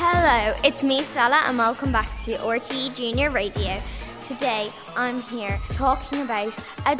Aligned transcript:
Hello, 0.00 0.54
it's 0.62 0.84
me, 0.84 1.02
Stella, 1.02 1.42
and 1.46 1.58
welcome 1.58 1.90
back 1.90 2.06
to 2.18 2.36
RTE 2.36 2.96
Junior 2.96 3.32
Radio. 3.32 3.82
Today, 4.24 4.70
I'm 4.94 5.20
here 5.22 5.58
talking 5.72 6.22
about 6.22 6.56
a 6.86 6.96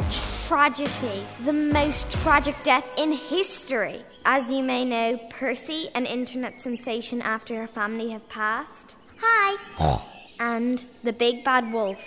tragedy, 0.49 1.23
the 1.45 1.53
most 1.53 2.11
tragic 2.11 2.61
death 2.63 2.85
in 2.99 3.13
history. 3.13 4.03
As 4.25 4.51
you 4.51 4.63
may 4.63 4.83
know, 4.83 5.17
Percy, 5.29 5.87
an 5.95 6.05
internet 6.05 6.59
sensation 6.59 7.21
after 7.21 7.55
her 7.55 7.67
family 7.67 8.09
have 8.09 8.27
passed. 8.27 8.97
Hi. 9.21 10.01
and 10.41 10.83
the 11.05 11.13
big 11.13 11.45
bad 11.45 11.71
wolf, 11.71 12.05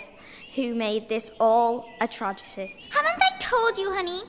who 0.53 0.75
made 0.75 1.09
this 1.09 1.31
all 1.39 1.89
a 2.01 2.07
tragedy. 2.07 2.75
Haven't 2.91 3.19
I 3.19 3.35
told 3.39 3.79
you, 3.79 3.91
honey? 3.91 4.21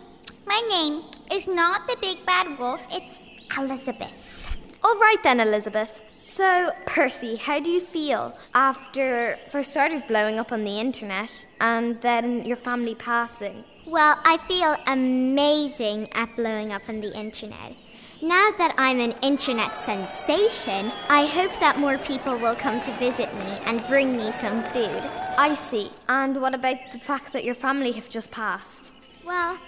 My 0.47 0.63
name 0.71 1.03
is 1.31 1.47
not 1.47 1.87
the 1.89 1.99
big 2.01 2.25
bad 2.25 2.59
wolf, 2.59 2.87
it's 2.91 3.27
Elizabeth. 3.55 4.54
All 4.85 4.99
right 4.99 5.17
then, 5.23 5.41
Elizabeth. 5.41 6.05
So, 6.19 6.71
Percy, 6.85 7.37
how 7.37 7.59
do 7.59 7.71
you 7.71 7.81
feel 7.81 8.37
after, 8.53 9.39
for 9.49 9.65
starters, 9.65 10.05
blowing 10.05 10.39
up 10.39 10.53
on 10.53 10.63
the 10.63 10.79
internet 10.79 11.47
and 11.59 11.99
then 12.03 12.45
your 12.45 12.59
family 12.59 12.95
passing? 12.95 13.65
Well, 13.87 14.21
I 14.25 14.37
feel 14.47 14.77
amazing 14.87 16.13
at 16.13 16.37
blowing 16.37 16.71
up 16.71 16.87
on 16.91 17.01
the 17.01 17.19
internet. 17.19 17.77
Now 18.21 18.51
that 18.59 18.75
I'm 18.77 19.01
an 19.01 19.15
internet 19.23 19.75
sensation, 19.79 20.93
I 21.09 21.25
hope 21.25 21.59
that 21.61 21.79
more 21.79 21.97
people 21.97 22.37
will 22.37 22.55
come 22.55 22.79
to 22.83 22.93
visit 22.93 23.35
me 23.37 23.59
and 23.65 23.87
bring 23.87 24.19
me 24.19 24.33
some 24.33 24.63
food. 24.65 25.03
I 25.39 25.55
see. 25.55 25.91
And 26.11 26.43
what 26.43 26.55
about 26.55 26.77
the 26.93 26.99
fact 26.99 27.33
that 27.33 27.45
your 27.45 27.55
family 27.55 27.93
have 27.93 28.11
just 28.11 28.31
passed? 28.31 28.93
Well, 29.25 29.59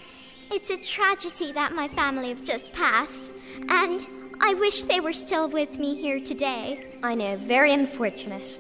it's 0.51 0.69
a 0.69 0.77
tragedy 0.77 1.53
that 1.53 1.73
my 1.73 1.89
family 1.89 2.29
have 2.29 2.45
just 2.45 2.71
passed, 2.75 3.31
and 3.69 4.07
I 4.41 4.55
wish 4.55 4.83
they 4.83 5.01
were 5.01 5.13
still 5.13 5.49
with 5.49 5.79
me 5.79 5.95
here 5.95 6.21
today. 6.21 6.87
I 7.03 7.15
know, 7.15 7.37
very 7.37 7.73
unfortunate. 7.73 8.59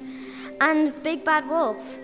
And 0.60 0.88
the 0.88 1.00
big 1.00 1.24
bad 1.24 1.48
wolf, 1.48 1.98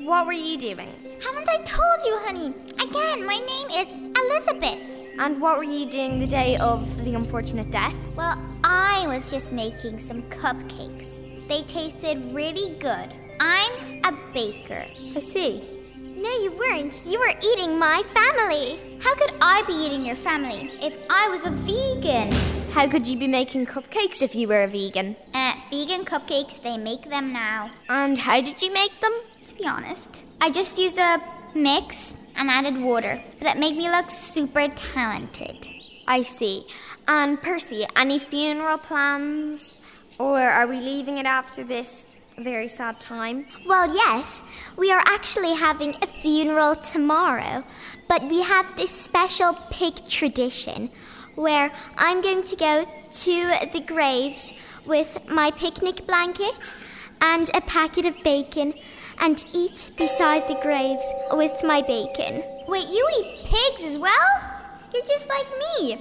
what 0.00 0.26
were 0.26 0.32
you 0.32 0.58
doing? 0.58 0.92
Haven't 1.24 1.48
I 1.48 1.56
told 1.62 2.00
you, 2.04 2.18
honey? 2.18 2.54
Again, 2.74 3.26
my 3.26 3.38
name 3.38 3.68
is 3.70 3.92
Elizabeth. 4.24 4.98
And 5.18 5.40
what 5.40 5.56
were 5.56 5.64
you 5.64 5.86
doing 5.86 6.18
the 6.18 6.26
day 6.26 6.56
of 6.56 7.04
the 7.04 7.14
unfortunate 7.14 7.70
death? 7.70 7.98
Well, 8.14 8.36
I 8.62 9.06
was 9.06 9.30
just 9.30 9.52
making 9.52 10.00
some 10.00 10.22
cupcakes. 10.24 11.20
They 11.48 11.62
tasted 11.62 12.32
really 12.32 12.76
good. 12.78 13.14
I'm 13.40 14.00
a 14.04 14.12
baker. 14.32 14.84
I 15.16 15.20
see. 15.20 15.83
No, 16.24 16.30
you 16.40 16.52
weren't. 16.52 17.02
You 17.04 17.18
were 17.18 17.34
eating 17.42 17.78
my 17.78 18.02
family. 18.14 18.80
How 19.00 19.14
could 19.14 19.34
I 19.42 19.62
be 19.66 19.74
eating 19.74 20.06
your 20.06 20.16
family 20.16 20.72
if 20.80 20.96
I 21.10 21.28
was 21.28 21.44
a 21.44 21.50
vegan? 21.50 22.32
How 22.72 22.88
could 22.88 23.06
you 23.06 23.18
be 23.18 23.28
making 23.28 23.66
cupcakes 23.66 24.22
if 24.22 24.34
you 24.34 24.48
were 24.48 24.62
a 24.62 24.66
vegan? 24.66 25.16
Uh, 25.34 25.52
vegan 25.68 26.06
cupcakes, 26.06 26.62
they 26.62 26.78
make 26.78 27.10
them 27.10 27.30
now. 27.30 27.70
And 27.90 28.16
how 28.16 28.40
did 28.40 28.62
you 28.62 28.72
make 28.72 28.98
them? 29.00 29.12
To 29.44 29.54
be 29.54 29.66
honest, 29.66 30.24
I 30.40 30.48
just 30.48 30.78
used 30.78 30.96
a 30.96 31.20
mix 31.54 32.16
and 32.36 32.48
added 32.48 32.80
water, 32.80 33.22
but 33.38 33.46
it 33.46 33.58
made 33.58 33.76
me 33.76 33.90
look 33.90 34.08
super 34.08 34.68
talented. 34.68 35.68
I 36.08 36.22
see. 36.22 36.66
And 37.06 37.38
Percy, 37.42 37.84
any 37.96 38.18
funeral 38.18 38.78
plans? 38.78 39.78
Or 40.18 40.40
are 40.40 40.66
we 40.66 40.80
leaving 40.80 41.18
it 41.18 41.26
after 41.26 41.62
this 41.64 42.06
very 42.42 42.68
sad 42.68 43.00
time? 43.00 43.46
Well, 43.66 43.94
yes, 43.94 44.42
we 44.76 44.90
are 44.90 45.02
actually 45.06 45.54
having 45.54 45.94
a 46.02 46.06
funeral 46.06 46.74
tomorrow, 46.76 47.64
but 48.08 48.24
we 48.24 48.42
have 48.42 48.76
this 48.76 48.90
special 48.90 49.54
pig 49.70 49.94
tradition 50.08 50.90
where 51.34 51.70
I'm 51.96 52.22
going 52.22 52.44
to 52.44 52.56
go 52.56 52.84
to 53.10 53.68
the 53.72 53.82
graves 53.86 54.52
with 54.86 55.28
my 55.30 55.50
picnic 55.52 56.06
blanket 56.06 56.74
and 57.20 57.50
a 57.54 57.60
packet 57.62 58.06
of 58.06 58.22
bacon 58.22 58.74
and 59.18 59.46
eat 59.52 59.90
beside 59.96 60.46
the 60.48 60.58
graves 60.62 61.04
with 61.32 61.62
my 61.64 61.82
bacon. 61.82 62.42
Wait, 62.68 62.88
you 62.88 63.08
eat 63.18 63.44
pigs 63.44 63.84
as 63.84 63.98
well? 63.98 64.28
You're 64.92 65.06
just 65.06 65.28
like 65.28 65.46
me. 65.58 65.98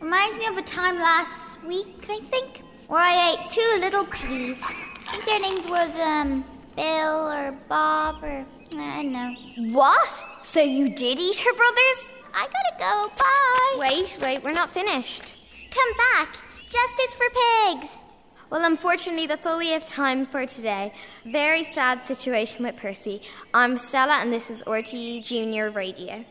Reminds 0.00 0.38
me 0.38 0.46
of 0.46 0.56
a 0.56 0.62
time 0.62 0.96
last 0.96 1.62
week, 1.64 2.06
I 2.08 2.20
think, 2.20 2.62
where 2.88 3.00
I 3.00 3.32
ate 3.32 3.50
two 3.50 3.80
little 3.80 4.04
piggies. 4.04 4.64
Think 5.20 5.42
their 5.42 5.50
names 5.50 5.68
was 5.68 5.96
um 5.96 6.44
Bill 6.76 7.28
or 7.28 7.52
Bob 7.68 8.24
or 8.24 8.46
I 8.78 9.02
don't 9.02 9.12
know. 9.12 9.34
What? 9.72 10.08
So 10.40 10.60
you 10.60 10.88
did 10.88 11.18
eat 11.18 11.38
her 11.40 11.54
brothers? 11.54 12.12
I 12.32 12.46
gotta 12.46 12.78
go. 12.78 13.12
Bye. 13.18 13.76
Wait, 13.78 14.16
wait, 14.22 14.42
we're 14.42 14.52
not 14.52 14.70
finished. 14.70 15.36
Come 15.70 15.96
back. 16.14 16.38
Justice 16.64 17.14
for 17.14 17.26
pigs. 17.28 17.98
Well, 18.48 18.64
unfortunately, 18.64 19.26
that's 19.26 19.46
all 19.46 19.58
we 19.58 19.70
have 19.70 19.84
time 19.84 20.24
for 20.24 20.46
today. 20.46 20.94
Very 21.26 21.64
sad 21.64 22.04
situation 22.04 22.64
with 22.64 22.76
Percy. 22.76 23.20
I'm 23.52 23.76
Stella, 23.76 24.18
and 24.20 24.32
this 24.32 24.50
is 24.50 24.62
RTE 24.62 25.24
Junior 25.24 25.70
Radio. 25.70 26.24